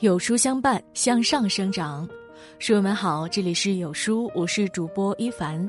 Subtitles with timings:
[0.00, 2.06] 有书相伴，向上生长。
[2.58, 5.66] 书友们好，这里是有书，我是主播一凡。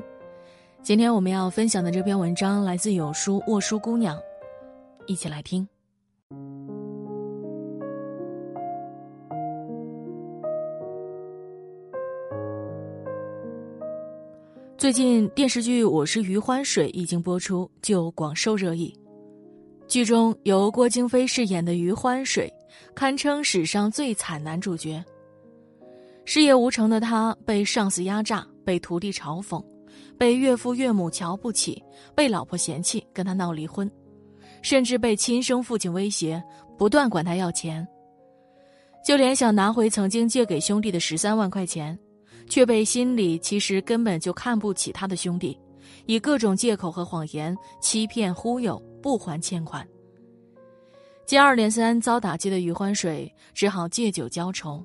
[0.82, 4.18] 今天我们要分享的这篇文章来自有书沃书姑娘，
[5.06, 5.66] 一起来听。
[14.76, 18.94] 最近电视剧《我是余欢水》一经播出，就广受热议。
[19.86, 22.52] 剧中由郭京飞饰演的余欢水。
[22.94, 25.02] 堪称史上最惨男主角。
[26.24, 29.64] 事业无成的他，被上司压榨，被徒弟嘲讽，
[30.18, 31.82] 被岳父岳母瞧不起，
[32.14, 33.90] 被老婆嫌弃，跟他闹离婚，
[34.60, 36.42] 甚至被亲生父亲威胁，
[36.76, 37.86] 不断管他要钱。
[39.02, 41.98] 就连想拿回曾经借给兄弟的十三万块钱，
[42.46, 45.58] 却被心里其实根本就看不起他的兄弟，
[46.04, 49.86] 以各种借口和谎言欺骗忽悠，不还欠款。
[51.28, 54.82] 接二连三遭打击的余欢水只好借酒浇愁，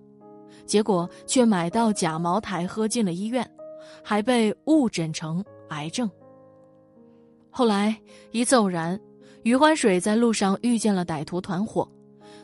[0.65, 3.49] 结果却买到假茅台喝进了医院，
[4.03, 6.11] 还被误诊成癌症。
[7.49, 7.97] 后来
[8.31, 8.99] 一次偶然，
[9.43, 11.89] 余欢水在路上遇见了歹徒团伙，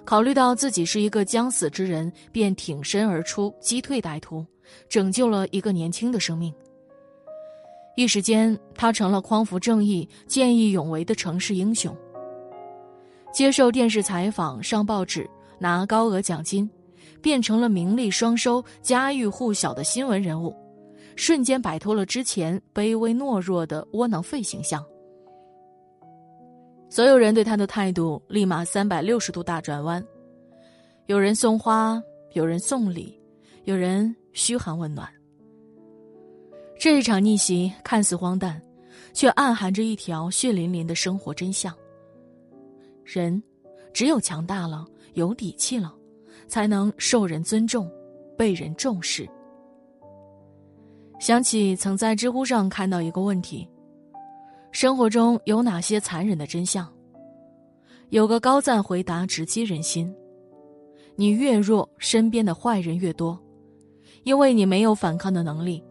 [0.06, 4.45] 考虑到自己是一个将死之人，便挺身而出击退歹徒，
[4.88, 6.54] 拯救了一个年轻的生命。
[7.98, 11.94] 一时间，他成了匡扶正义、见义勇为的城市英雄。
[13.32, 16.70] 接受电视采访、上报纸、拿高额奖金，
[17.22, 20.56] 变成了名利双收、家喻户晓的新闻人物，
[21.16, 24.84] 瞬间摆脱了之前卑微懦弱的窝囊废形象。
[26.90, 30.04] 所有人对他的态度立马三百六十度大转弯，
[31.06, 32.02] 有人送花，
[32.34, 33.20] 有人送礼，
[33.66, 35.08] 有人嘘寒问暖。
[36.80, 38.60] 这一场逆袭看似荒诞，
[39.14, 41.72] 却暗含着一条血淋淋的生活真相。
[43.12, 43.42] 人，
[43.92, 45.96] 只有强大了，有底气了，
[46.48, 47.90] 才能受人尊重，
[48.38, 49.28] 被人重视。
[51.20, 53.67] 想起曾在知乎上看到一个问题：
[54.72, 56.88] 生活中有哪些残忍的真相？
[58.10, 60.16] 有个高赞回答直击人心：
[61.16, 63.38] 你越弱，身边的坏人越多，
[64.23, 65.83] 因为你没有反抗的能力，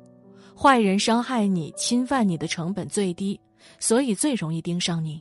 [0.57, 3.39] 坏人伤害你、侵犯你的成本最低，
[3.81, 5.21] 所以最容易盯上你。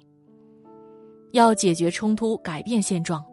[1.37, 3.23] 要解决冲突、改变现状，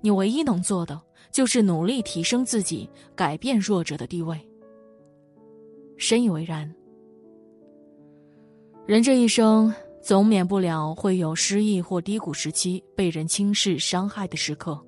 [0.00, 4.36] 你唯一能做的就是努力提升自己，改变弱者的地位。
[5.96, 6.70] 深以为然。
[8.84, 14.78] 人这一生总免不了会有失意或低谷时期，被人轻视、伤害的时刻。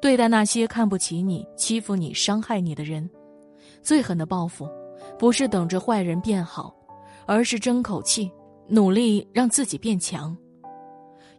[0.00, 3.08] 对待那些看不起你、欺负你、伤害你的人，
[3.82, 4.66] 最狠的报复，
[5.18, 6.74] 不是等着坏人变好，
[7.26, 8.30] 而是争口气，
[8.68, 10.36] 努力让自己变强。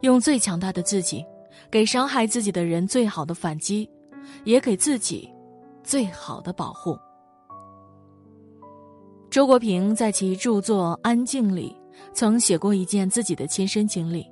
[0.02, 1.26] 用最强大的自己，
[1.72, 3.90] 给伤害自己的人最好的反击，
[4.44, 5.30] 也给自己
[5.84, 6.98] 最好的保护。
[9.30, 11.76] 周国平在其著作《安静》里
[12.14, 14.26] 曾写过一件自己的亲身经历。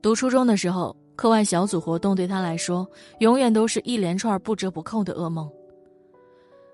[0.00, 2.88] 读初中的时候，课外小组活动对他来说，
[3.18, 5.50] 永远都是一连串不折不扣的噩梦。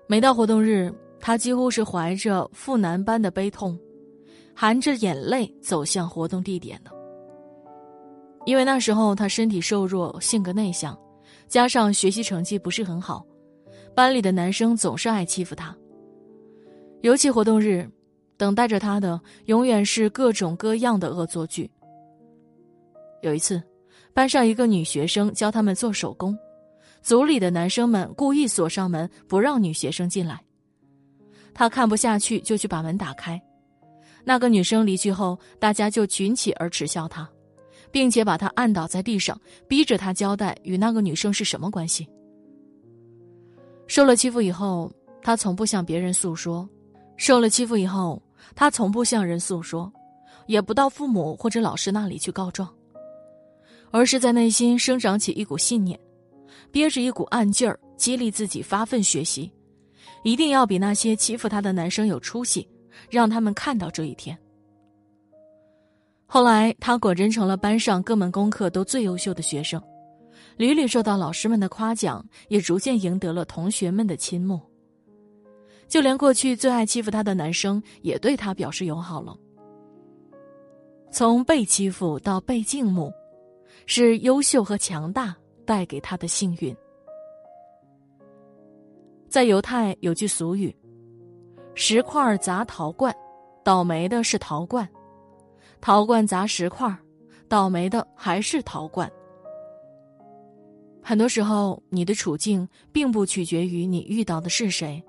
[0.05, 3.77] 每到活动日，他几乎是怀着赴男班的悲痛，
[4.53, 6.91] 含着眼泪走向活动地点的。
[8.45, 10.97] 因为那时候他身体瘦弱，性格内向，
[11.47, 13.25] 加上学习成绩不是很好，
[13.95, 15.75] 班里的男生总是爱欺负他。
[17.01, 17.89] 尤其活动日，
[18.37, 21.69] 等待着他的永远是各种各样的恶作剧。
[23.21, 23.61] 有一次，
[24.13, 26.37] 班上一个女学生教他们做手工，
[27.01, 30.41] 组里的男生们故意锁上门，不让女学生进来。
[31.53, 33.41] 他看不下去，就去把门打开。
[34.25, 37.29] 那个女生离去后，大家就群起而耻笑他。
[37.93, 42.05] 并且把他按倒在地上，逼着他交代与那个女生是什么关系。
[43.85, 46.67] 受了欺负以后，他从不向别人诉说；
[47.17, 48.19] 受了欺负以后，
[48.55, 49.93] 他从不向人诉说，
[50.47, 52.67] 也不到父母或者老师那里去告状，
[53.91, 55.97] 而是在内心生长起一股信念，
[56.71, 59.51] 憋着一股暗劲儿，激励自己发奋学习，
[60.23, 62.67] 一定要比那些欺负他的男生有出息，
[63.11, 64.35] 让他们看到这一天。
[66.33, 69.79] 后来，他果真成了班上各门功课都最优秀的学生，
[70.57, 74.59] 屡屡受到老师们的夸奖，也逐渐赢得了同学们的倾慕。
[75.87, 79.37] 就连过去最爱欺负他的男生，也对他表示友好了。
[81.11, 83.13] 从被欺负到被敬慕，
[83.85, 85.35] 是优秀和强大
[85.67, 86.75] 带给他的幸运。
[89.29, 90.75] 在犹太有句俗语
[91.75, 93.15] ：“石块砸陶罐，
[93.63, 94.89] 倒霉的是陶罐。”
[95.85, 96.97] 陶罐砸石块，
[97.49, 99.11] 倒霉的还是陶罐。
[101.01, 105.03] 很多时候，你的处境并不取决于你遇到的是谁，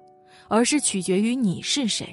[0.49, 2.05] 而是取决于你是谁。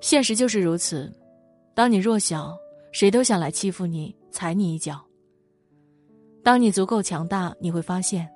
[0.00, 1.12] 现实就是如此，
[1.74, 2.56] 当你弱小，
[2.90, 4.94] 谁都想来欺负你、踩你一脚；
[6.42, 8.26] 当你足够强大，你会发现，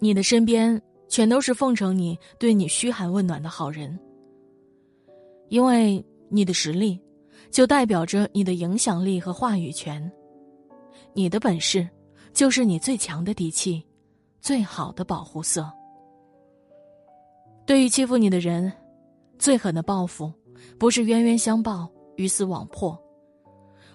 [0.00, 3.96] 你的身边全都是奉承你、对你嘘寒问暖的好人。
[5.48, 7.00] 因为你的实力，
[7.56, 10.12] 就代表着你的影响力和话语权，
[11.14, 11.88] 你的本事。
[12.34, 13.82] 就是你最强的底气，
[14.42, 15.66] 最好的保护色。
[17.64, 18.70] 对于欺负你的人，
[19.38, 20.30] 最狠的报复，
[20.78, 22.94] 不是冤冤相报、鱼死网破，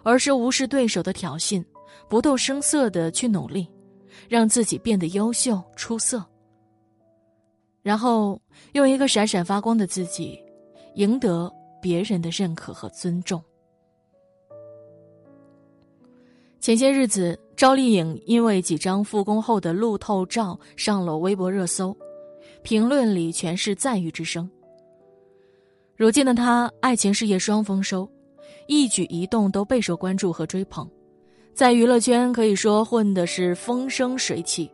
[0.02, 1.64] 而是无视对手的挑衅，
[2.10, 3.70] 不动声色的去努力，
[4.28, 6.26] 让自己变得优秀出色，
[7.84, 8.42] 然后
[8.74, 10.44] 用一个闪闪发光的自己，
[10.96, 13.40] 赢得别人的认可和尊重。
[16.62, 21.96] 前些日子，赵丽颖因为几张复工后的路透照上了微博热搜，
[22.62, 24.48] 评论里全是赞誉之声。
[25.98, 28.08] 如今的她，爱情事业双丰收，
[28.68, 30.88] 一举一动都备受关注和追捧，
[31.52, 34.70] 在娱乐圈可以说混的是风生水起。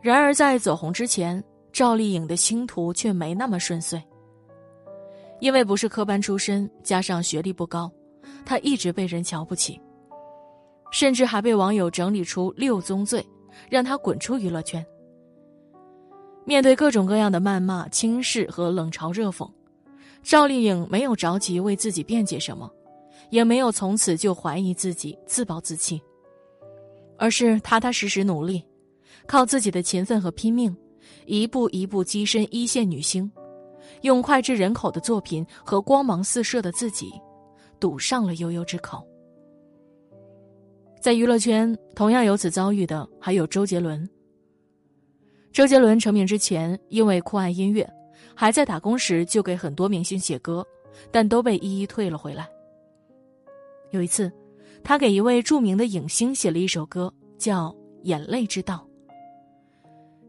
[0.00, 4.02] 然而，在走红之前，赵丽颖的星途却没那么顺遂。
[5.38, 7.92] 因为不是科班出身，加上学历不高，
[8.46, 9.78] 她一直被人瞧不起。
[10.92, 13.26] 甚至还被网友整理出六宗罪，
[13.68, 14.84] 让他滚出娱乐圈。
[16.44, 19.50] 面对各种各样的谩骂、轻视和冷嘲热讽，
[20.22, 22.70] 赵丽颖没有着急为自己辩解什么，
[23.30, 26.00] 也没有从此就怀疑自己、自暴自弃，
[27.16, 28.62] 而是踏踏实实努力，
[29.26, 30.76] 靠自己的勤奋和拼命，
[31.26, 33.30] 一步一步跻身一线女星，
[34.02, 37.12] 用脍炙人口的作品和光芒四射的自己，
[37.80, 39.06] 堵上了悠悠之口。
[41.02, 44.08] 在娱乐圈，同样有此遭遇的还有周杰伦。
[45.52, 47.84] 周杰伦成名之前，因为酷爱音乐，
[48.36, 50.64] 还在打工时就给很多明星写歌，
[51.10, 52.48] 但都被一一退了回来。
[53.90, 54.30] 有一次，
[54.84, 57.70] 他给一位著名的影星写了一首歌，叫
[58.04, 58.86] 《眼泪之道》，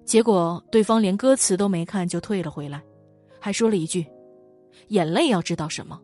[0.04, 2.82] 结果对方连歌词都没看就退了回来，
[3.40, 4.04] 还说了一句
[4.90, 6.02] ：“眼泪要知道什么。”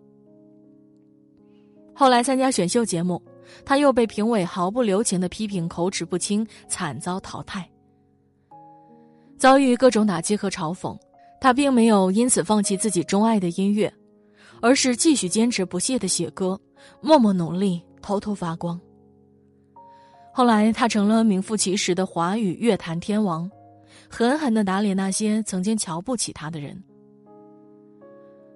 [1.92, 3.20] 后来参加选秀节目。
[3.66, 7.68] 他又被评委毫不留情的批评口齿不清，惨遭淘汰。
[9.38, 10.98] 遭遇各种打击和嘲讽，
[11.40, 13.92] 他并没有因此放弃自己钟爱的音乐，
[14.62, 16.60] 而是继续坚持不懈的写歌，
[17.02, 18.80] 默默努力，偷偷发光。
[20.34, 23.50] 后来，他成了名副其实的华语乐坛天王，
[24.10, 26.82] 狠狠的打脸那些曾经瞧不起他的人。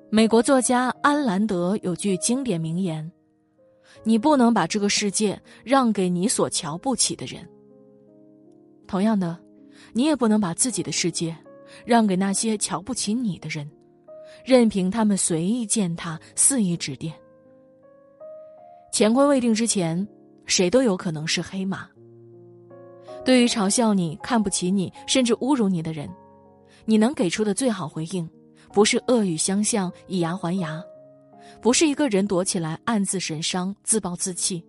[0.10, 3.12] 美国作家安兰德有句经典名言。
[4.04, 7.48] 你不能把这个世界让给你所瞧不起的人。
[8.88, 9.38] 同样的，
[9.94, 11.36] 你也不能把自己的世界
[11.86, 13.70] 让给那些瞧不起你的人，
[14.44, 17.14] 任凭他们随意践踏、肆意指点。
[18.92, 20.08] 乾坤未定之前，
[20.46, 21.88] 谁都有可能是黑马。
[23.26, 26.10] 对于嘲笑你、看不起你，甚至侮辱你的人，
[26.86, 28.30] 你能给出的最好回应，
[28.74, 30.84] 不是恶语相向、以牙还牙。
[31.62, 34.64] 不是一个人躲起来暗自神伤、自暴自弃，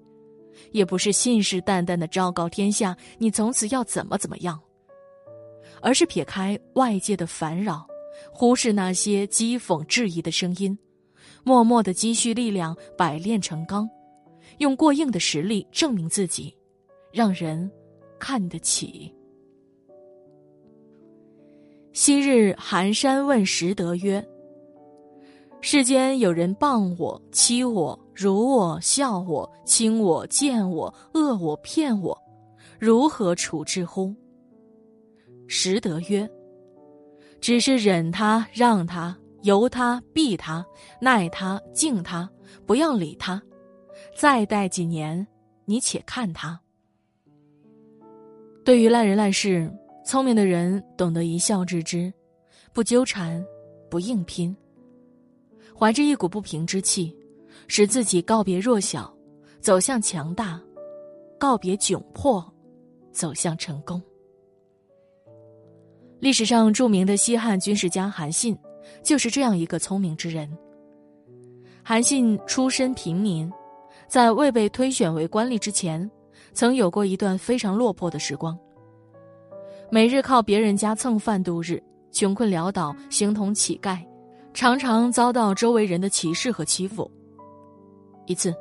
[0.73, 4.61] 也不是信誓旦旦的昭告天下你从此要怎么怎么样，
[5.81, 7.87] 而是撇开外界的烦扰，
[8.33, 10.79] 忽视那些讥讽质疑的声音，
[11.43, 13.89] 默默的积蓄力量，百炼成钢，
[14.59, 16.57] 用过硬的实力证明自己，
[17.13, 17.71] 让人
[18.19, 19.13] 看得起。
[21.93, 24.25] 昔日寒山问拾得曰。
[25.67, 32.23] 世间有人谤我、欺我、辱我、笑我、轻我、贱我、恶我、骗我，
[32.79, 34.15] 如何处置乎？
[35.49, 36.31] 实德曰：
[37.41, 40.63] 只是忍他、让他、由他、避他、
[41.01, 42.29] 耐他、敬他，
[42.67, 43.43] 不要理他。
[44.15, 45.27] 再待几年，
[45.65, 46.61] 你且看他。
[48.67, 49.73] 对于烂人烂事，
[50.05, 52.13] 聪明的人懂得一笑置之，
[52.75, 53.43] 不纠缠，
[53.89, 54.55] 不硬拼。
[55.85, 57.15] 怀着一股不平之气，
[57.69, 59.15] 使自己告别弱小，
[59.61, 60.59] 走向强大；
[61.39, 62.43] 告别窘迫，
[63.13, 64.01] 走向成功。
[66.21, 68.57] 历史上著名的西汉军事家韩信，
[69.03, 70.51] 就是这样一个聪明之人。
[71.83, 73.53] 韩信出身平民，
[74.09, 76.11] 在未被推选为官吏之前，
[76.55, 78.59] 曾有过一段非常落魄的时光。
[79.91, 81.79] 每日靠别人家蹭饭度日，
[82.11, 83.99] 穷困潦倒，形同乞丐。
[84.55, 87.11] 常常遭到周围人的歧视和欺负。
[88.27, 88.55] 一次，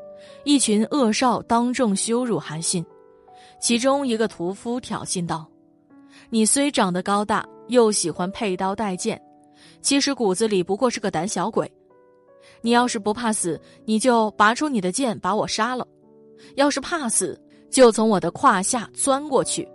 [0.44, 2.84] 一群恶少当众羞辱韩信，
[3.62, 5.48] 其中一个屠夫挑衅道
[6.32, 9.22] ：“你虽长得高大，又喜欢佩刀带剑，
[9.82, 11.72] 其实骨子里不过是个胆小鬼。
[12.62, 15.86] 你要是不怕死，你就拔出你的剑把我杀了；
[16.56, 19.68] 要是怕死，就从我的胯下钻过去。”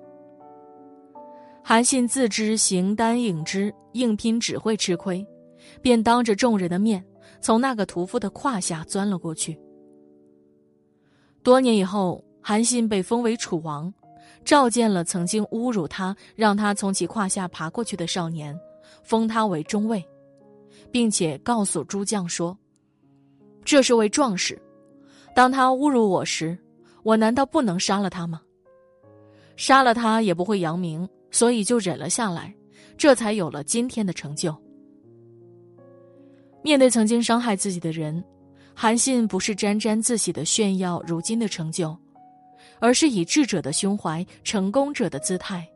[1.62, 5.24] 韩信自知形单影只，硬拼只会吃亏，
[5.82, 7.04] 便当着众人的面
[7.40, 9.58] 从那个屠夫的胯下钻了过去。
[11.42, 12.24] 多年以后。
[12.40, 13.92] 韩信被封为楚王，
[14.42, 18.58] 召见了曾经侮辱他、让他从其胯下爬过去的少年，
[19.02, 20.02] 封他为中尉，
[20.90, 22.56] 并且告诉诸将说
[23.66, 24.58] ：“这是位壮士，
[25.34, 26.56] 当他侮辱我时，
[27.02, 28.40] 我难道不能杀了他吗？
[29.56, 32.54] 杀了他也不会扬名，所以就忍了下来，
[32.96, 34.56] 这才有了今天的成就。”
[36.62, 38.22] 面对曾经伤害自己的人，
[38.74, 41.96] 韩信不是沾沾自喜的炫耀如今的成就。
[42.80, 45.68] 而是以智者的胸怀、成功者的姿态，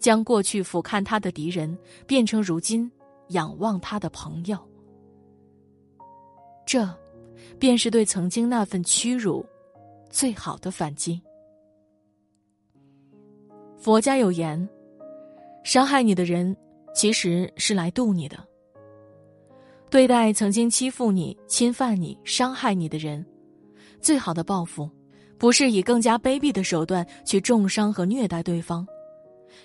[0.00, 2.90] 将过去俯瞰他的敌人变成如今
[3.28, 4.58] 仰望他的朋友。
[6.66, 6.88] 这，
[7.56, 9.46] 便是对曾经那份屈辱，
[10.08, 11.22] 最好的反击。
[13.78, 14.68] 佛家有言：
[15.62, 16.56] 伤害你的人，
[16.92, 18.49] 其实是来渡你的。
[19.90, 23.26] 对待曾经欺负你、侵犯你、伤害你的人，
[24.00, 24.88] 最好的报复。
[25.36, 28.86] 不是以更加卑鄙的手段去重伤和虐待对方，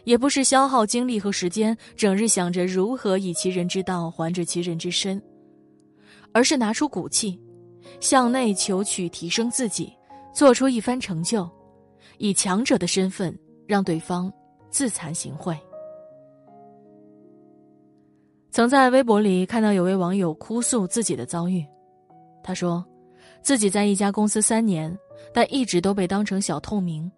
[0.06, 5.22] 也不是消耗精力和时间，整日想着如何以其人之道还治其人之身，
[6.32, 7.38] 而是拿出骨气，
[8.00, 9.94] 向内求取提升自己，
[10.34, 11.46] 做出一番成就，
[12.20, 14.32] 以强者的身份让对方
[14.70, 15.58] 自惭形秽。
[18.56, 21.62] 曾在微博里看到有位网友哭诉自己的遭遇，
[22.42, 22.82] 他说，
[23.42, 24.98] 自己在一家公司三年。
[25.34, 27.12] 但一直都被当成小透明。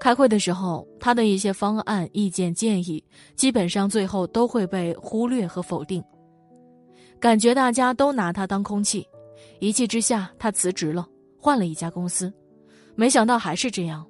[0.00, 3.04] 开会的时候，他的一些方案、意见、建议，
[3.36, 6.02] 基本上最后都会被忽略和否定。
[7.20, 9.06] 感觉大家都拿他当空气，
[9.60, 11.06] 一气之下，他辞职了，
[11.38, 12.32] 换了一家公司。
[12.96, 14.04] 没想到还是这样。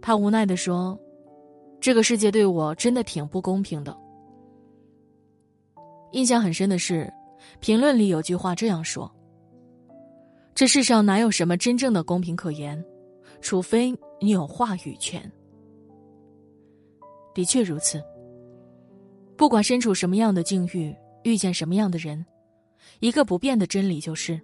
[0.00, 0.98] 他无奈的说
[1.80, 3.96] ：“这个世界对我真的挺不公平的。”
[6.12, 7.12] 印象很深的是，
[7.60, 9.10] 评论里有句话这样说。
[10.54, 12.82] 这世上哪有什么真正的公平可言，
[13.40, 15.30] 除非你有话语权。
[17.34, 18.02] 的确如此。
[19.36, 22.24] 不管身处什么样的境遇，遇见什么样的人，
[23.00, 24.40] 一个不变的真理就是：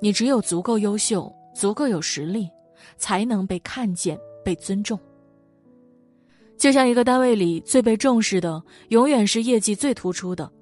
[0.00, 2.50] 你只有足够优秀、足够有实力，
[2.96, 4.98] 才能被看见、被尊重。
[6.60, 10.52] 就像一个单位里最被重视的，永远是业绩最突出的。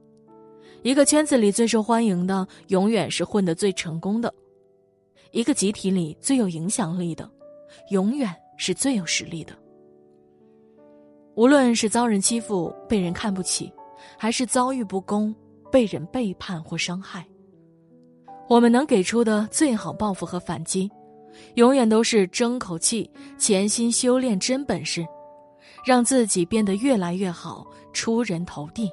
[0.83, 4.31] 一个圈子里最受欢迎的，永远是混得最成功的；
[5.33, 7.28] 一个集体里最有影响力的，
[7.90, 9.52] 永远是最有实力的。
[11.35, 13.73] 无论是遭人欺负、被人看不起，
[14.17, 15.35] 还是遭遇不公、
[15.69, 17.26] 被人背叛或伤害，
[18.49, 20.88] 我们能给出的最好报复和反击，
[21.57, 25.05] 永远都是争口气、潜心修炼真本事，
[25.84, 28.90] 让自己变得越来越好，出人头地。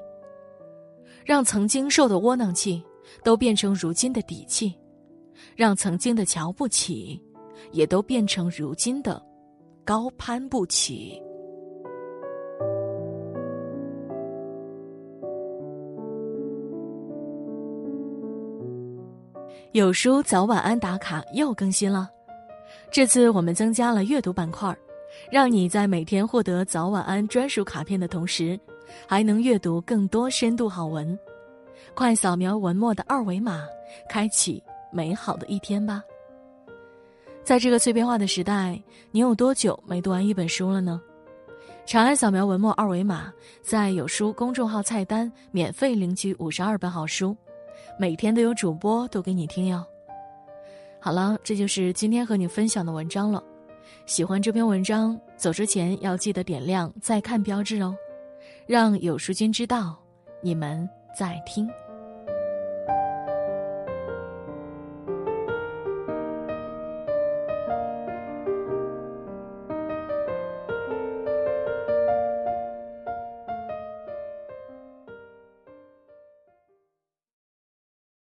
[1.26, 2.84] 让曾经受的窝囊气，
[3.24, 4.72] 都变成如今的底气；
[5.56, 7.22] 让曾经的瞧不起，
[7.72, 9.22] 也都变成如今的
[9.84, 11.22] 高攀不起。
[19.72, 22.10] 有书早晚安打卡又更新了，
[22.92, 24.74] 这次我们增加了阅读板块，
[25.32, 28.60] 让你在每天获得早晚安专属卡片的同时。
[29.08, 31.18] 还能阅读更多深度好文，
[31.96, 33.66] 快扫描文末的二维码，
[34.08, 36.04] 开启美好的一天吧。
[37.44, 38.80] 在这个碎片化的时代，
[39.10, 41.02] 你有多久没读完一本书了呢？
[41.86, 47.36] 长按扫描文末二维码，在有书公众号菜单免费领取五十二本好书，
[48.00, 49.84] 每天都有主播读给你听哟。
[51.00, 53.44] 好了，这就是今天和你分享的文章了。
[54.06, 57.96] 喜欢这篇文章，走之前要记得点亮再看标志哦。
[58.68, 59.98] 让有书君知道，
[60.42, 60.88] 你们
[61.18, 61.68] 在听。